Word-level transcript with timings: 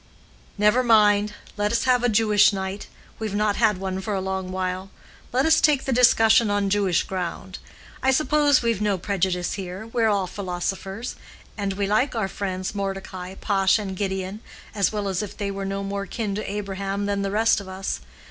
"Never 0.57 0.81
mind. 0.83 1.35
Let 1.57 1.71
us 1.71 1.83
have 1.83 2.03
a 2.03 2.09
Jewish 2.09 2.51
night; 2.51 2.87
we've 3.19 3.35
not 3.35 3.57
had 3.57 3.77
one 3.77 4.01
for 4.01 4.15
a 4.15 4.19
long 4.19 4.51
while. 4.51 4.89
Let 5.31 5.45
us 5.45 5.61
take 5.61 5.83
the 5.85 5.93
discussion 5.93 6.49
on 6.49 6.71
Jewish 6.71 7.03
ground. 7.03 7.59
I 8.01 8.09
suppose 8.09 8.63
we've 8.63 8.81
no 8.81 8.97
prejudice 8.97 9.53
here; 9.53 9.85
we're 9.85 10.07
all 10.09 10.25
philosophers; 10.25 11.15
and 11.55 11.73
we 11.73 11.85
like 11.85 12.15
our 12.15 12.27
friends 12.27 12.73
Mordecai, 12.73 13.35
Pash, 13.35 13.77
and 13.77 13.95
Gideon, 13.95 14.39
as 14.73 14.91
well 14.91 15.07
as 15.07 15.21
if 15.21 15.37
they 15.37 15.51
were 15.51 15.65
no 15.65 15.83
more 15.83 16.07
kin 16.07 16.33
to 16.33 16.51
Abraham 16.51 17.05
than 17.05 17.21
the 17.21 17.29
rest 17.29 17.61
of 17.61 17.67
us. 17.67 17.99